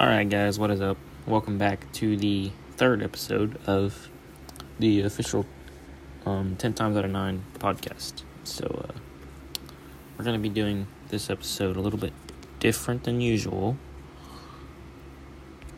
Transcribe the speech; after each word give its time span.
Alright, 0.00 0.30
guys, 0.30 0.58
what 0.58 0.70
is 0.70 0.80
up? 0.80 0.96
Welcome 1.26 1.58
back 1.58 1.92
to 1.92 2.16
the 2.16 2.52
third 2.78 3.02
episode 3.02 3.58
of 3.66 4.08
the 4.78 5.02
official 5.02 5.44
um, 6.24 6.56
10 6.56 6.72
times 6.72 6.96
out 6.96 7.04
of 7.04 7.10
9 7.10 7.44
podcast. 7.58 8.22
So, 8.44 8.64
uh, 8.64 8.98
we're 10.16 10.24
going 10.24 10.38
to 10.38 10.42
be 10.42 10.48
doing 10.48 10.86
this 11.10 11.28
episode 11.28 11.76
a 11.76 11.82
little 11.82 11.98
bit 11.98 12.14
different 12.60 13.04
than 13.04 13.20
usual. 13.20 13.76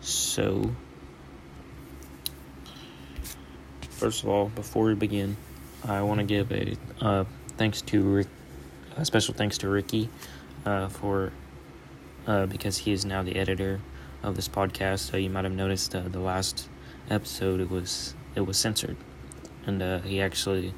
So, 0.00 0.70
first 3.91 4.23
of 4.23 4.29
all, 4.29 4.50
before 4.50 4.84
we 4.84 4.95
begin, 4.95 5.36
I 5.84 6.02
want 6.02 6.20
to 6.20 6.25
give 6.25 6.52
a 6.52 6.77
uh, 7.00 7.25
thanks 7.57 7.82
to 7.82 8.00
Rick, 8.00 8.29
a 8.96 9.04
special 9.04 9.34
thanks 9.34 9.59
to 9.59 9.68
Ricky 9.68 10.09
uh, 10.64 10.86
for 10.91 11.32
uh, 12.29 12.46
because 12.46 12.79
he 12.79 12.93
is 12.93 13.04
now 13.04 13.25
the 13.25 13.34
editor 13.34 13.80
of 14.23 14.36
this 14.36 14.49
podcast. 14.49 15.11
So 15.11 15.17
you 15.17 15.31
might 15.31 15.44
have 15.44 15.53
noticed 15.53 15.94
uh, 15.94 16.03
the 16.08 16.21
last 16.21 16.68
episode 17.11 17.61
it 17.61 17.71
was 17.71 18.14
it 18.35 18.43
was 18.43 18.57
censored, 18.57 18.96
and 19.67 19.82
uh, 19.82 20.00
he 20.00 20.21
actually 20.21 20.75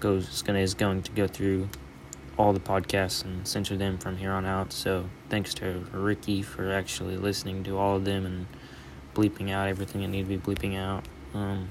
goes 0.00 0.28
is 0.28 0.42
gonna 0.42 0.58
is 0.58 0.74
going 0.74 1.02
to 1.02 1.12
go 1.12 1.26
through 1.26 1.68
all 2.38 2.52
the 2.52 2.60
podcasts 2.60 3.24
and 3.24 3.46
censor 3.46 3.76
them 3.76 3.98
from 3.98 4.16
here 4.16 4.32
on 4.32 4.44
out. 4.46 4.72
So 4.72 5.08
thanks 5.28 5.54
to 5.54 5.84
Ricky 5.92 6.42
for 6.42 6.72
actually 6.72 7.16
listening 7.16 7.62
to 7.64 7.78
all 7.78 7.96
of 7.96 8.04
them 8.04 8.24
and 8.26 8.46
bleeping 9.14 9.50
out 9.50 9.68
everything 9.68 10.00
that 10.00 10.08
need 10.08 10.28
to 10.28 10.38
be 10.38 10.38
bleeping 10.38 10.76
out. 10.76 11.04
Um, 11.34 11.70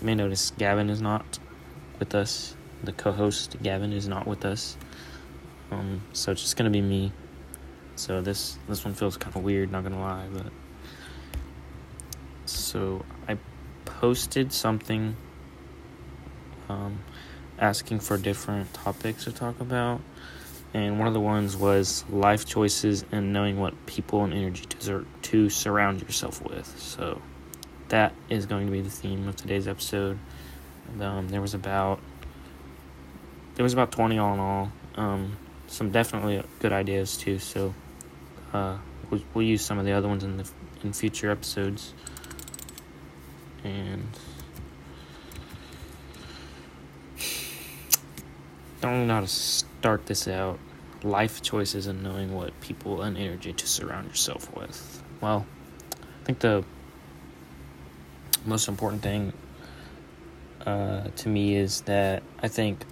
you 0.00 0.06
may 0.06 0.14
notice 0.14 0.52
Gavin 0.58 0.90
is 0.90 1.00
not 1.00 1.38
with 1.98 2.14
us. 2.14 2.54
The 2.82 2.92
co-host 2.92 3.56
Gavin 3.62 3.92
is 3.92 4.06
not 4.06 4.26
with 4.26 4.44
us. 4.44 4.76
Um, 5.70 6.02
so 6.12 6.32
it's 6.32 6.42
just 6.42 6.56
gonna 6.56 6.70
be 6.70 6.82
me 6.82 7.12
so 7.96 8.20
this 8.20 8.58
this 8.68 8.84
one 8.84 8.94
feels 8.94 9.16
kind 9.16 9.34
of 9.36 9.44
weird, 9.44 9.70
not 9.70 9.82
gonna 9.82 10.00
lie, 10.00 10.26
but 10.32 10.46
so 12.46 13.04
I 13.28 13.38
posted 13.84 14.52
something 14.52 15.16
um, 16.68 17.00
asking 17.58 18.00
for 18.00 18.16
different 18.16 18.72
topics 18.74 19.24
to 19.24 19.32
talk 19.32 19.60
about, 19.60 20.00
and 20.72 20.98
one 20.98 21.08
of 21.08 21.14
the 21.14 21.20
ones 21.20 21.56
was 21.56 22.04
life 22.10 22.44
choices 22.44 23.04
and 23.12 23.32
knowing 23.32 23.58
what 23.58 23.86
people 23.86 24.24
and 24.24 24.32
energy 24.32 24.64
to 24.66 25.06
to 25.22 25.48
surround 25.48 26.02
yourself 26.02 26.42
with. 26.42 26.66
So 26.78 27.22
that 27.88 28.12
is 28.28 28.46
going 28.46 28.66
to 28.66 28.72
be 28.72 28.80
the 28.80 28.90
theme 28.90 29.28
of 29.28 29.36
today's 29.36 29.68
episode. 29.68 30.18
Um, 31.00 31.28
there 31.28 31.40
was 31.40 31.54
about 31.54 32.00
there 33.54 33.62
was 33.62 33.72
about 33.72 33.92
twenty 33.92 34.18
all 34.18 34.34
in 34.34 34.40
all. 34.40 34.72
Um, 34.96 35.36
some 35.66 35.90
definitely 35.90 36.42
good 36.60 36.72
ideas 36.72 37.16
too. 37.16 37.38
So 37.38 37.74
uh, 38.54 38.76
we'll, 39.10 39.44
use 39.44 39.62
some 39.62 39.78
of 39.78 39.84
the 39.84 39.92
other 39.92 40.08
ones 40.08 40.24
in 40.24 40.36
the 40.36 40.48
in 40.82 40.92
future 40.92 41.30
episodes. 41.30 41.92
And 43.64 44.06
don't 48.80 49.06
know 49.06 49.14
how 49.14 49.20
to 49.20 49.26
start 49.26 50.06
this 50.06 50.28
out. 50.28 50.58
Life 51.02 51.42
choices 51.42 51.86
and 51.86 52.02
knowing 52.02 52.34
what 52.34 52.58
people 52.60 53.02
and 53.02 53.16
energy 53.18 53.52
to 53.52 53.66
surround 53.66 54.08
yourself 54.08 54.54
with. 54.54 55.02
Well, 55.20 55.46
I 55.92 56.24
think 56.24 56.38
the 56.38 56.64
most 58.46 58.68
important 58.68 59.02
thing 59.02 59.32
uh, 60.64 61.08
to 61.16 61.28
me 61.28 61.56
is 61.56 61.82
that 61.82 62.22
I 62.42 62.48
think 62.48 62.84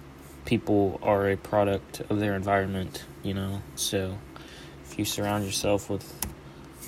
people 0.45 0.99
are 1.01 1.29
a 1.29 1.37
product 1.37 2.01
of 2.09 2.19
their 2.19 2.35
environment, 2.35 3.05
you 3.23 3.33
know, 3.33 3.61
so 3.75 4.17
if 4.93 4.99
you 4.99 5.05
surround 5.05 5.43
yourself 5.43 5.89
with 5.89 6.05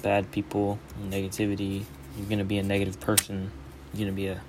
bad 0.04 0.32
people, 0.32 0.78
negativity, 1.10 1.86
you're 2.16 2.30
gonna 2.30 2.44
be 2.44 2.60
a 2.60 2.64
negative 2.64 3.00
person. 3.00 3.50
You're 3.96 4.06
gonna 4.06 4.16
be 4.16 4.28
a 4.28 4.40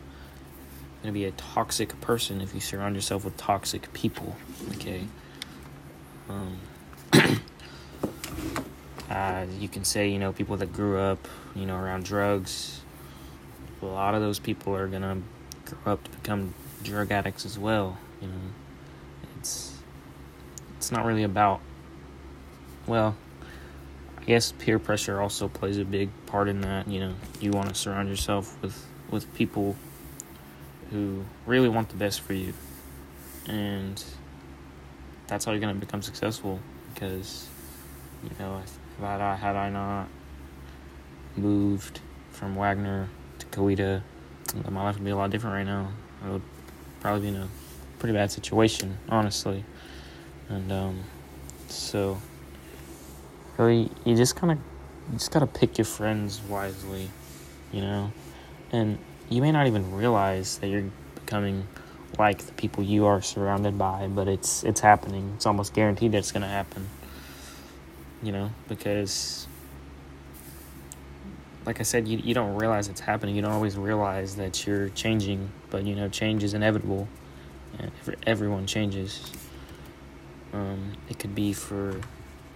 gonna 1.01 1.15
be 1.15 1.25
a 1.25 1.31
toxic 1.31 1.99
person 2.03 2.43
if 2.43 2.55
you 2.55 2.61
surround 2.61 2.97
yourself 2.97 3.25
with 3.25 3.35
toxic 3.39 3.91
people. 3.95 4.37
Okay. 4.75 5.07
Um, 6.29 6.59
uh, 9.11 9.47
you 9.59 9.69
can 9.69 9.85
say 9.85 10.11
you 10.11 10.19
know 10.19 10.35
people 10.35 10.59
that 10.59 10.75
grew 10.75 10.99
up 10.99 11.27
you 11.55 11.65
know 11.65 11.77
around 11.77 12.05
drugs. 12.05 12.83
A 13.81 13.87
lot 13.87 14.15
of 14.15 14.21
those 14.21 14.39
people 14.39 14.77
are 14.77 14.87
gonna 14.87 15.23
grow 15.65 15.95
up 15.95 16.05
to 16.05 16.11
become 16.11 16.53
drug 16.83 17.11
addicts 17.11 17.47
as 17.47 17.59
well. 17.59 17.97
You 18.21 18.29
know, 18.29 18.35
it's 19.39 19.79
it's 20.77 20.93
not 20.93 21.07
really 21.07 21.23
about 21.23 21.63
well 22.87 23.17
Yes, 24.27 24.53
peer 24.59 24.81
pressure 24.81 25.21
also 25.21 25.47
plays 25.47 25.79
a 25.79 25.85
big 25.85 26.11
part 26.27 26.49
in 26.49 26.61
that. 26.63 26.89
You 26.89 27.01
know, 27.01 27.15
you 27.41 27.53
want 27.53 27.69
to 27.69 27.75
surround 27.75 28.09
yourself 28.09 28.61
with 28.61 28.87
with 29.09 29.33
people 29.35 29.77
who 30.91 31.25
really 31.47 31.69
want 31.69 31.91
the 31.91 31.97
best 31.97 32.21
for 32.23 32.33
you, 32.33 32.53
and 33.47 34.03
that's 35.29 35.45
how 35.45 35.53
you're 35.53 35.61
gonna 35.61 35.75
become 35.75 36.03
successful. 36.03 36.59
Because 36.93 37.49
you 38.25 38.31
know, 38.41 38.61
if, 38.65 38.77
had 39.01 39.21
I 39.21 39.37
had 39.37 39.55
I 39.55 39.71
not 39.71 40.09
moved 41.37 42.01
from 42.33 42.57
Wagner 42.57 43.09
to 43.39 43.47
Coweta, 43.47 44.03
my 44.69 44.83
life 44.83 44.97
would 44.97 45.05
be 45.05 45.11
a 45.11 45.17
lot 45.17 45.31
different 45.31 45.55
right 45.55 45.67
now. 45.67 45.93
I 46.25 46.31
would 46.31 46.43
probably 46.99 47.31
be 47.31 47.37
in 47.37 47.43
a 47.43 47.49
pretty 48.01 48.13
bad 48.13 48.33
situation, 48.33 48.99
honestly, 49.09 49.65
and 50.49 50.73
um, 50.73 51.05
so 51.69 52.21
really 53.59 53.91
you 54.05 54.17
just 54.17 54.37
kind 54.37 54.53
of 54.53 54.59
you 54.59 55.19
just 55.19 55.31
gotta 55.31 55.47
pick 55.47 55.79
your 55.79 55.85
friends 55.85 56.41
wisely 56.43 57.09
you 57.73 57.81
know? 57.81 58.13
And 58.73 58.99
you 59.29 59.43
may 59.43 59.53
not 59.53 59.67
even 59.67 59.93
realize 59.93 60.59
that 60.59 60.69
you're 60.69 60.85
becoming 61.15 61.67
like 62.19 62.39
the 62.39 62.53
people 62.53 62.83
you 62.83 63.07
are 63.07 63.21
surrounded 63.21 63.77
by 63.77 64.09
but 64.09 64.29
it's 64.29 64.65
it's 64.65 64.81
happening. 64.81 65.33
It's 65.37 65.47
almost 65.47 65.75
guaranteed 65.75 66.13
that 66.13 66.19
it's 66.19 66.33
gonna 66.33 66.49
happen 66.49 66.89
you 68.23 68.33
know? 68.33 68.51
Because 68.69 69.47
like 71.67 71.81
i 71.81 71.83
said 71.83 72.07
you, 72.07 72.19
you 72.19 72.33
don't 72.33 72.55
realize 72.57 72.89
it's 72.89 73.01
happening. 73.01 73.35
You 73.35 73.43
don't 73.43 73.53
always 73.53 73.77
realize 73.77 74.37
that 74.37 74.67
you're 74.67 74.89
changing 74.91 75.51
but 75.71 75.85
you 75.85 75.95
know 75.95 76.09
change 76.09 76.43
is 76.45 76.55
inevitable. 76.55 77.09
And 77.79 77.91
everyone 78.27 78.67
changes. 78.67 79.33
Um, 80.55 80.95
it 81.11 81.19
could 81.19 81.35
be 81.35 81.53
for 81.53 82.01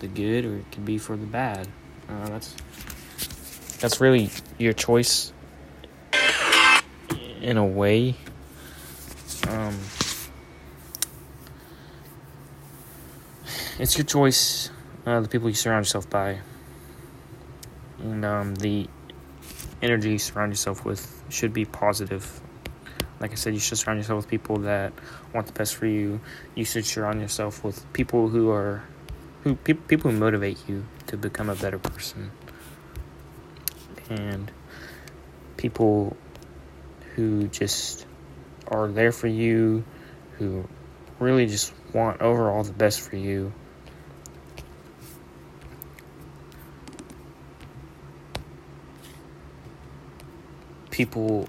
the 0.01 0.09
good 0.09 0.45
or 0.45 0.57
it 0.57 0.73
could 0.73 0.85
be 0.85 0.99
for 0.99 1.17
the 1.17 1.27
bad. 1.27 1.69
Uh, 2.09 2.29
that's 2.29 2.57
that's 3.79 4.01
really 4.01 4.31
your 4.59 4.73
choice 4.73 5.33
in 7.41 7.57
a 7.57 7.65
way. 7.65 8.15
Um, 9.49 9.79
it's 13.79 13.97
your 13.97 14.05
choice, 14.05 14.71
uh, 15.07 15.21
the 15.21 15.29
people 15.29 15.49
you 15.49 15.55
surround 15.55 15.87
yourself 15.87 16.11
by, 16.11 16.41
and 18.01 18.25
um, 18.25 18.55
the 18.57 18.87
energy 19.83 20.11
you 20.11 20.19
surround 20.19 20.53
yourself 20.53 20.85
with 20.85 21.23
should 21.31 21.53
be 21.53 21.65
positive. 21.65 22.41
Like 23.19 23.33
I 23.33 23.35
said, 23.35 23.55
you 23.55 23.61
should 23.61 23.79
surround 23.79 23.99
yourself 23.99 24.25
with 24.25 24.29
people 24.29 24.57
that 24.59 24.93
want 25.35 25.47
the 25.47 25.53
best 25.53 25.77
for 25.77 25.87
you. 25.87 26.21
You 26.55 26.65
should 26.65 26.87
surround 26.87 27.21
yourself 27.21 27.65
with 27.65 27.91
people 27.93 28.29
who 28.29 28.51
are 28.51 28.83
who 29.43 29.55
people 29.55 30.11
who 30.11 30.19
motivate 30.19 30.59
you 30.69 30.85
to 31.07 31.17
become 31.17 31.49
a 31.49 31.55
better 31.55 31.79
person. 31.79 32.31
And 34.09 34.51
people 35.57 36.17
who 37.15 37.49
just 37.49 38.07
are 38.69 38.89
there 38.89 39.13
for 39.13 39.29
you 39.29 39.85
who 40.39 40.69
really 41.19 41.47
just 41.47 41.73
want 41.93 42.21
overall 42.21 42.63
the 42.65 42.73
best 42.73 43.01
for 43.01 43.17
you. 43.17 43.53
People 50.91 51.49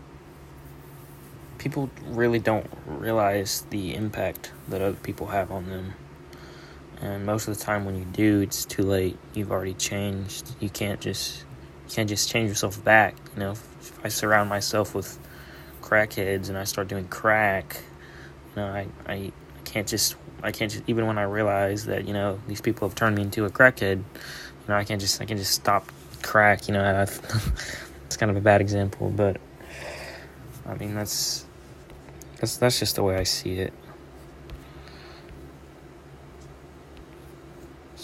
people 1.57 1.89
really 2.07 2.39
don't 2.39 2.67
realize 2.85 3.65
the 3.69 3.93
impact 3.93 4.51
that 4.67 4.81
other 4.81 4.97
people 4.97 5.27
have 5.27 5.51
on 5.51 5.69
them 5.69 5.93
and 7.01 7.25
most 7.25 7.47
of 7.47 7.57
the 7.57 7.63
time 7.63 7.85
when 7.85 7.95
you 7.95 8.05
do 8.05 8.41
it's 8.41 8.65
too 8.65 8.83
late. 8.83 9.17
You've 9.33 9.51
already 9.51 9.73
changed. 9.73 10.55
You 10.59 10.69
can't 10.69 11.01
just 11.01 11.45
you 11.87 11.95
can't 11.95 12.07
just 12.07 12.29
change 12.29 12.49
yourself 12.49 12.83
back. 12.83 13.15
You 13.35 13.39
know 13.39 13.55
if 13.81 14.05
i 14.05 14.09
surround 14.09 14.49
myself 14.49 14.93
with 14.93 15.19
crackheads 15.81 16.49
and 16.49 16.57
i 16.57 16.63
start 16.63 16.87
doing 16.87 17.07
crack 17.07 17.81
you 18.55 18.61
know 18.61 18.67
i 18.67 18.87
i, 19.07 19.31
can't 19.65 19.87
just 19.87 20.15
i 20.43 20.51
can't 20.51 20.71
just 20.71 20.83
even 20.87 21.07
when 21.07 21.17
i 21.17 21.23
realize 21.23 21.85
that 21.85 22.05
you 22.05 22.13
know 22.13 22.39
these 22.47 22.59
people 22.61 22.87
have 22.87 22.95
turned 22.95 23.15
me 23.15 23.21
into 23.21 23.45
a 23.45 23.49
crackhead 23.49 23.97
you 23.97 24.67
know 24.67 24.75
i 24.75 24.83
can't 24.83 24.99
just 24.99 25.21
i 25.21 25.25
can 25.25 25.37
just 25.37 25.53
stop 25.53 25.89
crack 26.21 26.67
you 26.67 26.73
know 26.73 27.01
it's 28.05 28.17
kind 28.17 28.29
of 28.29 28.35
a 28.35 28.41
bad 28.41 28.59
example 28.59 29.09
but 29.09 29.39
i 30.65 30.75
mean 30.75 30.93
that's 30.93 31.45
that's 32.37 32.57
that's 32.57 32.79
just 32.79 32.95
the 32.95 33.03
way 33.03 33.15
i 33.15 33.23
see 33.23 33.53
it 33.53 33.73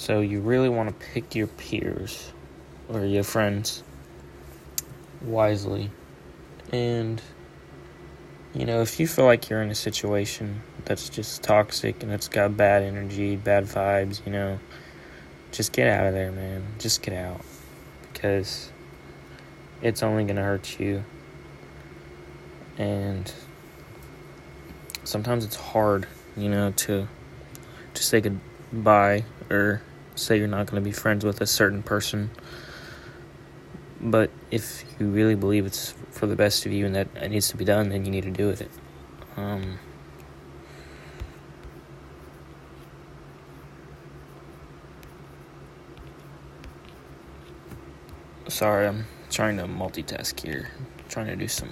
So 0.07 0.21
you 0.21 0.39
really 0.39 0.69
want 0.69 0.87
to 0.87 1.05
pick 1.07 1.35
your 1.35 1.47
peers 1.47 2.31
or 2.87 3.03
your 3.03 3.25
friends 3.25 3.83
wisely. 5.21 5.91
And, 6.71 7.21
you 8.53 8.65
know, 8.65 8.79
if 8.81 9.01
you 9.01 9.05
feel 9.05 9.25
like 9.25 9.49
you're 9.49 9.61
in 9.61 9.69
a 9.69 9.75
situation 9.75 10.61
that's 10.85 11.09
just 11.09 11.43
toxic 11.43 12.03
and 12.03 12.13
it's 12.13 12.29
got 12.29 12.55
bad 12.55 12.83
energy, 12.83 13.35
bad 13.35 13.65
vibes, 13.65 14.25
you 14.25 14.31
know, 14.31 14.59
just 15.51 15.73
get 15.73 15.89
out 15.89 16.07
of 16.07 16.13
there, 16.13 16.31
man. 16.31 16.63
Just 16.79 17.01
get 17.01 17.13
out. 17.13 17.41
Because 18.13 18.71
it's 19.81 20.03
only 20.03 20.23
going 20.23 20.37
to 20.37 20.41
hurt 20.41 20.79
you. 20.79 21.03
And 22.77 23.29
sometimes 25.03 25.43
it's 25.43 25.57
hard, 25.57 26.07
you 26.37 26.47
know, 26.47 26.71
to 26.77 27.09
to 27.93 28.03
say 28.03 28.21
goodbye 28.21 29.25
or 29.49 29.81
say 30.17 30.37
you're 30.37 30.47
not 30.47 30.67
going 30.67 30.81
to 30.81 30.87
be 30.87 30.91
friends 30.91 31.23
with 31.23 31.41
a 31.41 31.47
certain 31.47 31.83
person. 31.83 32.29
But 33.99 34.29
if 34.51 34.83
you 34.99 35.07
really 35.07 35.35
believe 35.35 35.65
it's 35.65 35.93
for 36.11 36.27
the 36.27 36.35
best 36.35 36.65
of 36.65 36.71
you 36.71 36.85
and 36.85 36.95
that 36.95 37.07
it 37.15 37.29
needs 37.29 37.49
to 37.49 37.57
be 37.57 37.65
done, 37.65 37.89
then 37.89 38.05
you 38.05 38.11
need 38.11 38.23
to 38.23 38.31
do 38.31 38.47
with 38.47 38.61
it. 38.61 38.71
Um, 39.35 39.79
sorry, 48.47 48.87
I'm 48.87 49.05
trying 49.29 49.57
to 49.57 49.63
multitask 49.63 50.39
here. 50.39 50.71
I'm 50.79 51.09
trying 51.09 51.27
to 51.27 51.35
do 51.35 51.47
some 51.47 51.69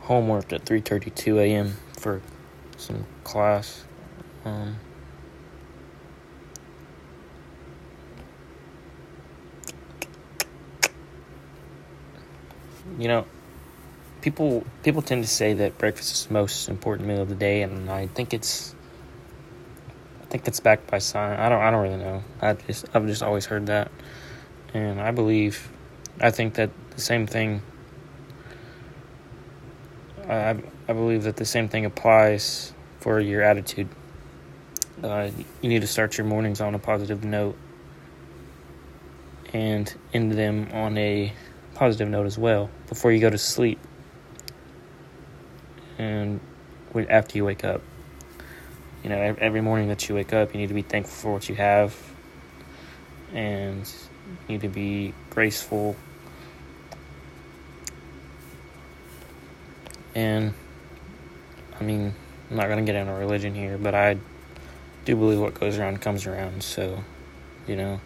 homework 0.00 0.52
at 0.52 0.64
3:32 0.64 1.38
a.m. 1.38 1.76
for 1.98 2.20
some 2.76 3.06
class. 3.24 3.84
Um, 4.44 4.76
you 13.02 13.08
know, 13.08 13.26
people 14.20 14.64
people 14.84 15.02
tend 15.02 15.24
to 15.24 15.28
say 15.28 15.54
that 15.54 15.76
breakfast 15.76 16.12
is 16.12 16.26
the 16.26 16.34
most 16.34 16.68
important 16.68 17.08
meal 17.08 17.20
of 17.20 17.28
the 17.28 17.34
day, 17.34 17.62
and 17.62 17.90
I 17.90 18.06
think 18.06 18.32
it's 18.32 18.76
I 20.22 20.26
think 20.26 20.46
it's 20.46 20.60
backed 20.60 20.88
by 20.88 20.98
science. 20.98 21.40
I 21.40 21.48
don't 21.48 21.60
I 21.60 21.70
don't 21.72 21.82
really 21.82 21.96
know. 21.96 22.22
I 22.40 22.52
just 22.52 22.86
I've 22.94 23.04
just 23.08 23.24
always 23.24 23.44
heard 23.46 23.66
that, 23.66 23.90
and 24.72 25.00
I 25.00 25.10
believe 25.10 25.68
I 26.20 26.30
think 26.30 26.54
that 26.54 26.70
the 26.90 27.00
same 27.00 27.26
thing. 27.26 27.62
I 30.28 30.50
I 30.86 30.92
believe 30.92 31.24
that 31.24 31.34
the 31.34 31.44
same 31.44 31.68
thing 31.68 31.84
applies 31.84 32.72
for 33.00 33.18
your 33.18 33.42
attitude. 33.42 33.88
Uh, 35.02 35.28
you 35.60 35.68
need 35.68 35.80
to 35.80 35.88
start 35.88 36.16
your 36.16 36.26
mornings 36.28 36.60
on 36.60 36.76
a 36.76 36.78
positive 36.78 37.24
note 37.24 37.56
and 39.52 39.92
end 40.14 40.30
them 40.30 40.68
on 40.72 40.96
a 40.96 41.32
positive 41.82 42.08
note 42.08 42.26
as 42.26 42.38
well 42.38 42.70
before 42.88 43.10
you 43.10 43.18
go 43.18 43.28
to 43.28 43.36
sleep 43.36 43.76
and 45.98 46.38
after 47.10 47.36
you 47.36 47.44
wake 47.44 47.64
up. 47.64 47.82
You 49.02 49.10
know, 49.10 49.16
every 49.16 49.62
morning 49.62 49.88
that 49.88 50.08
you 50.08 50.14
wake 50.14 50.32
up, 50.32 50.54
you 50.54 50.60
need 50.60 50.68
to 50.68 50.74
be 50.74 50.82
thankful 50.82 51.12
for 51.12 51.32
what 51.32 51.48
you 51.48 51.56
have 51.56 51.92
and 53.34 53.80
you 54.46 54.52
need 54.52 54.60
to 54.60 54.68
be 54.68 55.12
graceful. 55.30 55.96
And 60.14 60.54
I 61.80 61.82
mean, 61.82 62.14
I'm 62.48 62.56
not 62.56 62.66
going 62.66 62.78
to 62.78 62.84
get 62.84 62.94
into 62.94 63.12
religion 63.12 63.56
here, 63.56 63.76
but 63.76 63.96
I 63.96 64.18
do 65.04 65.16
believe 65.16 65.40
what 65.40 65.54
goes 65.54 65.78
around 65.78 66.00
comes 66.00 66.28
around. 66.28 66.62
So, 66.62 67.02
you 67.66 67.74
know, 67.74 68.00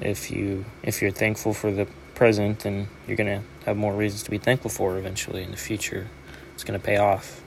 if 0.00 0.32
you 0.32 0.64
if 0.82 1.00
you're 1.00 1.12
thankful 1.12 1.54
for 1.54 1.70
the 1.70 1.86
present, 2.20 2.66
and 2.66 2.86
you're 3.06 3.16
going 3.16 3.40
to 3.40 3.64
have 3.64 3.78
more 3.78 3.94
reasons 3.94 4.22
to 4.22 4.30
be 4.30 4.36
thankful 4.36 4.68
for 4.68 4.98
eventually 4.98 5.42
in 5.42 5.50
the 5.50 5.56
future. 5.56 6.06
It's 6.52 6.64
going 6.64 6.78
to 6.78 6.84
pay 6.84 6.98
off. 6.98 7.40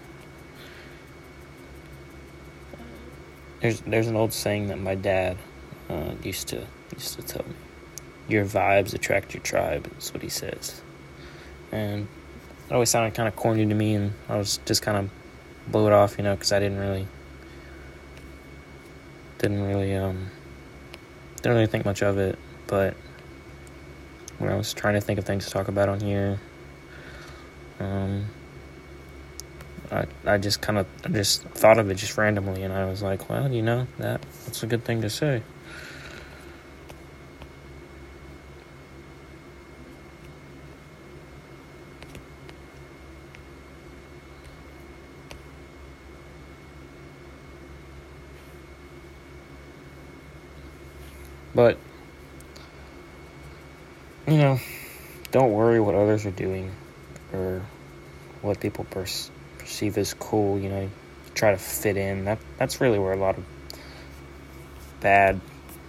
There's 3.62 3.82
there's 3.82 4.08
an 4.08 4.16
old 4.16 4.34
saying 4.34 4.70
that 4.70 4.80
my 4.80 4.96
dad 4.96 5.38
uh, 5.92 6.14
used 6.24 6.48
to 6.48 6.66
used 6.92 7.14
to 7.20 7.22
tell 7.22 7.46
me. 7.46 7.54
Your 8.28 8.46
vibes 8.46 8.96
attract 8.96 9.36
your 9.36 9.44
tribe. 9.44 9.88
Is 10.00 10.12
what 10.12 10.24
he 10.24 10.30
says, 10.30 10.82
and 11.72 12.08
it 12.68 12.74
always 12.74 12.90
sounded 12.90 13.14
kind 13.14 13.28
of 13.28 13.36
corny 13.36 13.68
to 13.68 13.76
me, 13.76 13.94
and 13.94 14.14
I 14.28 14.38
was 14.38 14.60
just 14.66 14.82
kind 14.82 14.98
of 14.98 15.72
blew 15.72 15.86
it 15.86 15.94
off, 15.94 16.18
you 16.18 16.24
know, 16.24 16.34
because 16.34 16.52
I 16.52 16.60
didn't 16.60 16.80
really 16.80 17.06
didn't 19.38 19.62
really 19.62 19.94
um 19.94 20.32
didn't 21.44 21.54
really 21.54 21.68
think 21.68 21.86
much 21.86 22.02
of 22.02 22.18
it, 22.18 22.40
but 22.66 22.96
when 24.44 24.52
I 24.52 24.58
was 24.58 24.74
trying 24.74 24.96
to 24.96 25.02
think 25.02 25.20
of 25.20 25.26
things 25.26 25.46
to 25.46 25.52
talk 25.52 25.70
about 25.70 25.90
on 25.90 26.00
here. 26.02 26.40
Um, 27.80 28.26
I 29.92 30.06
I 30.26 30.38
just 30.38 30.62
kind 30.62 30.78
of 30.78 30.88
I 31.06 31.10
just 31.10 31.44
thought 31.44 31.80
of 31.80 31.90
it 31.90 31.96
just 31.96 32.18
randomly, 32.18 32.64
and 32.64 32.74
I 32.74 32.86
was 32.86 33.02
like, 33.02 33.30
well, 33.30 33.52
you 33.52 33.62
know 33.62 33.88
that 34.00 34.22
that's 34.46 34.64
a 34.64 34.68
good 34.68 34.84
thing 34.84 35.02
to 35.02 35.10
say. 35.10 35.42
But 51.56 51.78
you 54.34 54.40
know, 54.40 54.60
don't 55.32 55.52
worry 55.52 55.80
what 55.80 55.94
others 55.94 56.26
are 56.26 56.32
doing 56.32 56.72
or 57.32 57.62
what 58.42 58.60
people 58.60 58.84
per- 58.86 59.06
perceive 59.60 59.96
as 60.00 60.16
cool. 60.16 60.60
You 60.60 60.70
know, 60.70 60.90
try 61.36 61.52
to 61.52 61.58
fit 61.58 61.98
in. 61.98 62.26
That 62.26 62.40
that's 62.58 62.82
really 62.82 62.98
where 62.98 63.14
a 63.14 63.18
lot 63.18 63.38
of 63.38 63.46
bad 65.02 65.40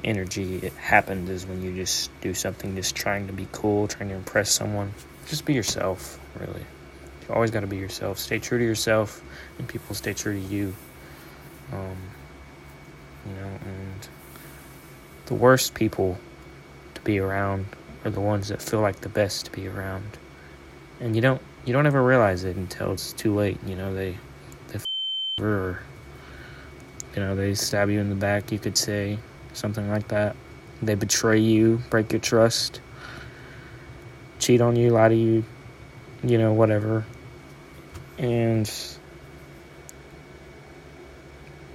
energy 0.03 0.57
it 0.57 0.75
happens 0.75 1.31
is 1.31 1.47
when 1.47 1.63
you 1.63 1.75
just 1.75 2.11
do 2.21 2.35
something 2.35 2.77
just 2.77 2.95
trying 2.95 3.29
to 3.29 3.33
be 3.33 3.49
cool, 3.51 3.89
trying 3.89 4.11
to 4.11 4.15
impress 4.15 4.51
someone. 4.53 4.93
Just 5.27 5.47
be 5.47 5.55
yourself, 5.55 6.21
really. 6.39 6.67
You 7.23 7.35
always 7.35 7.51
got 7.51 7.61
to 7.61 7.67
be 7.67 7.79
yourself. 7.79 8.19
Stay 8.19 8.39
true 8.39 8.59
to 8.59 8.65
yourself, 8.65 9.23
and 9.59 9.67
people 9.67 9.95
stay 9.95 10.13
true 10.13 10.39
to 10.39 10.47
you. 10.55 10.75
Um, 11.73 11.97
you 13.27 13.37
know, 13.37 13.47
and 13.47 14.09
the 15.25 15.35
worst 15.35 15.73
people 15.73 16.19
to 16.95 17.01
be 17.01 17.19
around 17.19 17.65
are 18.05 18.11
the 18.11 18.21
ones 18.21 18.49
that 18.49 18.61
feel 18.61 18.81
like 18.81 19.01
the 19.01 19.09
best 19.09 19.47
to 19.47 19.53
be 19.53 19.67
around. 19.67 20.19
And 21.01 21.17
you 21.17 21.23
don't 21.23 21.41
you 21.65 21.73
don't 21.73 21.87
ever 21.87 22.03
realize 22.03 22.45
it 22.45 22.57
until 22.57 22.93
it's 22.93 23.13
too 23.13 23.35
late. 23.35 23.59
You 23.67 23.77
know 23.77 23.95
they 23.95 24.19
they 24.69 24.75
f- 24.77 24.85
or 25.41 25.81
you 27.15 27.23
know 27.23 27.35
they 27.35 27.55
stab 27.55 27.91
you 27.91 28.01
in 28.01 28.11
the 28.11 28.15
back. 28.15 28.53
You 28.53 28.59
could 28.59 28.77
say 28.77 29.19
something 29.53 29.89
like 29.89 30.09
that. 30.09 30.37
They 30.83 30.95
betray 30.95 31.39
you, 31.39 31.81
break 31.89 32.13
your 32.13 32.21
trust, 32.21 32.81
cheat 34.39 34.61
on 34.61 34.77
you, 34.77 34.91
lie 34.91 35.09
to 35.09 35.15
you, 35.15 35.45
you 36.23 36.39
know 36.39 36.53
whatever. 36.53 37.05
And 38.19 38.71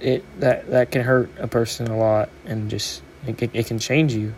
it 0.00 0.24
that 0.40 0.70
that 0.70 0.90
can 0.90 1.02
hurt 1.02 1.30
a 1.38 1.46
person 1.46 1.88
a 1.88 1.96
lot 1.96 2.30
and 2.46 2.70
just 2.70 3.02
it, 3.26 3.50
it 3.54 3.66
can 3.66 3.78
change 3.78 4.14
you 4.14 4.34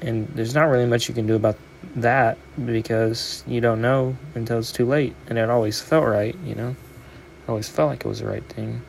and 0.00 0.28
there's 0.28 0.54
not 0.54 0.64
really 0.64 0.86
much 0.86 1.08
you 1.08 1.14
can 1.14 1.26
do 1.26 1.34
about 1.34 1.56
that 1.96 2.38
because 2.64 3.42
you 3.46 3.60
don't 3.60 3.80
know 3.80 4.16
until 4.34 4.58
it's 4.58 4.72
too 4.72 4.86
late. 4.86 5.14
And 5.28 5.38
it 5.38 5.50
always 5.50 5.80
felt 5.80 6.06
right, 6.06 6.36
you 6.44 6.54
know? 6.54 6.70
It 6.70 7.48
always 7.48 7.68
felt 7.68 7.90
like 7.90 8.04
it 8.04 8.08
was 8.08 8.20
the 8.20 8.26
right 8.26 8.44
thing. 8.44 8.82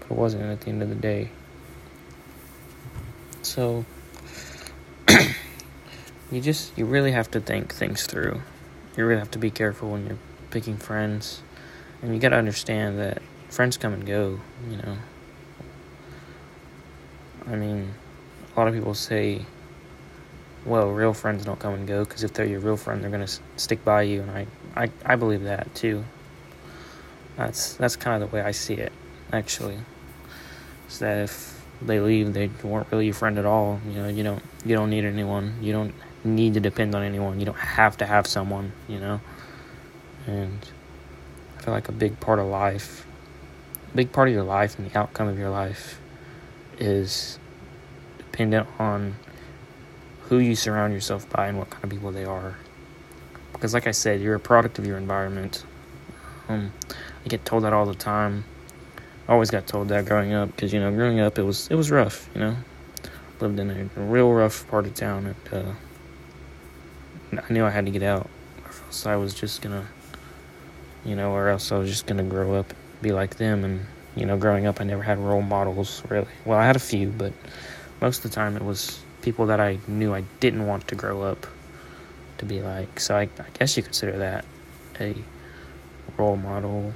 But 0.00 0.12
it 0.12 0.16
wasn't 0.16 0.44
at 0.44 0.60
the 0.60 0.68
end 0.68 0.82
of 0.82 0.88
the 0.88 0.94
day. 0.94 1.30
So, 3.42 3.84
you 6.30 6.40
just, 6.40 6.76
you 6.76 6.84
really 6.84 7.12
have 7.12 7.30
to 7.32 7.40
think 7.40 7.74
things 7.74 8.06
through. 8.06 8.40
You 8.96 9.04
really 9.04 9.18
have 9.18 9.30
to 9.32 9.38
be 9.38 9.50
careful 9.50 9.90
when 9.90 10.06
you're 10.06 10.18
picking 10.50 10.76
friends. 10.76 11.42
And 12.02 12.14
you 12.14 12.20
gotta 12.20 12.36
understand 12.36 12.98
that 12.98 13.22
friends 13.50 13.76
come 13.76 13.92
and 13.92 14.06
go, 14.06 14.40
you 14.70 14.76
know? 14.78 14.96
I 17.46 17.56
mean, 17.56 17.94
a 18.54 18.58
lot 18.58 18.68
of 18.68 18.74
people 18.74 18.94
say 18.94 19.44
well, 20.66 20.90
real 20.90 21.14
friends 21.14 21.44
don't 21.44 21.60
come 21.60 21.74
and 21.74 21.86
go 21.86 22.04
because 22.04 22.24
if 22.24 22.32
they're 22.32 22.44
your 22.44 22.60
real 22.60 22.76
friend, 22.76 23.02
they're 23.02 23.10
gonna 23.10 23.24
s- 23.24 23.40
stick 23.56 23.84
by 23.84 24.02
you, 24.02 24.22
and 24.22 24.30
I, 24.30 24.46
I, 24.74 24.90
I 25.04 25.16
believe 25.16 25.44
that 25.44 25.72
too. 25.74 26.04
That's 27.36 27.74
that's 27.74 27.96
kind 27.96 28.20
of 28.20 28.28
the 28.28 28.36
way 28.36 28.42
I 28.42 28.50
see 28.50 28.74
it, 28.74 28.92
actually. 29.32 29.78
Is 30.88 30.98
that 30.98 31.18
if 31.18 31.64
they 31.80 32.00
leave, 32.00 32.32
they 32.32 32.50
weren't 32.62 32.90
really 32.90 33.06
your 33.06 33.14
friend 33.14 33.38
at 33.38 33.44
all. 33.44 33.80
You 33.86 33.94
know, 33.94 34.08
you 34.08 34.24
don't 34.24 34.42
you 34.64 34.74
don't 34.74 34.90
need 34.90 35.04
anyone. 35.04 35.54
You 35.60 35.72
don't 35.72 35.94
need 36.24 36.54
to 36.54 36.60
depend 36.60 36.94
on 36.94 37.02
anyone. 37.02 37.38
You 37.38 37.46
don't 37.46 37.58
have 37.58 37.96
to 37.98 38.06
have 38.06 38.26
someone. 38.26 38.72
You 38.88 38.98
know, 38.98 39.20
and 40.26 40.66
I 41.58 41.62
feel 41.62 41.74
like 41.74 41.88
a 41.88 41.92
big 41.92 42.18
part 42.18 42.40
of 42.40 42.46
life, 42.46 43.06
a 43.92 43.96
big 43.96 44.10
part 44.10 44.28
of 44.28 44.34
your 44.34 44.44
life 44.44 44.78
and 44.78 44.90
the 44.90 44.98
outcome 44.98 45.28
of 45.28 45.38
your 45.38 45.50
life, 45.50 46.00
is 46.78 47.38
dependent 48.18 48.66
on 48.80 49.14
who 50.28 50.38
you 50.38 50.56
surround 50.56 50.92
yourself 50.92 51.28
by 51.30 51.46
and 51.46 51.58
what 51.58 51.70
kind 51.70 51.84
of 51.84 51.90
people 51.90 52.10
they 52.10 52.24
are. 52.24 52.56
Because, 53.52 53.72
like 53.72 53.86
I 53.86 53.92
said, 53.92 54.20
you're 54.20 54.34
a 54.34 54.40
product 54.40 54.78
of 54.78 54.86
your 54.86 54.98
environment. 54.98 55.64
Um, 56.48 56.72
I 57.24 57.28
get 57.28 57.44
told 57.44 57.64
that 57.64 57.72
all 57.72 57.86
the 57.86 57.94
time. 57.94 58.44
I 59.28 59.32
always 59.32 59.50
got 59.50 59.66
told 59.66 59.88
that 59.88 60.04
growing 60.04 60.32
up 60.32 60.54
because 60.54 60.72
you 60.72 60.78
know, 60.78 60.92
growing 60.92 61.18
up 61.20 61.38
it 61.38 61.42
was 61.42 61.68
it 61.68 61.74
was 61.74 61.90
rough. 61.90 62.28
You 62.34 62.40
know, 62.40 62.56
lived 63.40 63.58
in 63.58 63.70
a, 63.70 64.00
real 64.00 64.32
rough 64.32 64.68
part 64.68 64.86
of 64.86 64.94
town, 64.94 65.34
and 65.52 65.64
uh, 65.64 67.40
I 67.48 67.52
knew 67.52 67.64
I 67.64 67.70
had 67.70 67.86
to 67.86 67.92
get 67.92 68.02
out, 68.02 68.28
or 68.64 68.70
else 68.86 69.06
I 69.06 69.16
was 69.16 69.34
just 69.34 69.62
gonna, 69.62 69.86
you 71.04 71.16
know, 71.16 71.32
or 71.32 71.48
else 71.48 71.72
I 71.72 71.78
was 71.78 71.90
just 71.90 72.06
gonna 72.06 72.22
grow 72.22 72.54
up, 72.54 72.72
be 73.02 73.10
like 73.10 73.36
them, 73.36 73.64
and 73.64 73.86
you 74.14 74.26
know, 74.26 74.36
growing 74.36 74.66
up 74.66 74.80
I 74.80 74.84
never 74.84 75.02
had 75.02 75.18
role 75.18 75.42
models 75.42 76.02
really. 76.08 76.28
Well, 76.44 76.58
I 76.58 76.66
had 76.66 76.76
a 76.76 76.80
few, 76.80 77.08
but 77.08 77.32
most 78.00 78.24
of 78.24 78.30
the 78.30 78.34
time 78.34 78.56
it 78.56 78.62
was 78.62 79.00
people 79.26 79.46
that 79.46 79.58
I 79.58 79.80
knew 79.88 80.14
I 80.14 80.22
didn't 80.38 80.68
want 80.68 80.86
to 80.86 80.94
grow 80.94 81.22
up 81.22 81.48
to 82.38 82.44
be 82.44 82.62
like. 82.62 83.00
So 83.00 83.16
I, 83.16 83.22
I 83.22 83.50
guess 83.58 83.76
you 83.76 83.82
consider 83.82 84.16
that 84.18 84.44
a 85.00 85.16
role 86.16 86.36
model, 86.36 86.94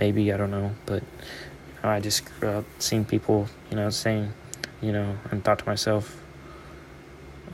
maybe 0.00 0.32
I 0.32 0.36
don't 0.36 0.50
know, 0.50 0.72
but 0.86 1.04
you 1.04 1.78
know, 1.84 1.90
I 1.90 2.00
just 2.00 2.24
grew 2.40 2.48
up 2.48 2.64
seeing 2.80 3.04
people, 3.04 3.48
you 3.70 3.76
know, 3.76 3.90
saying, 3.90 4.32
you 4.80 4.90
know, 4.90 5.16
and 5.30 5.44
thought 5.44 5.60
to 5.60 5.66
myself, 5.66 6.20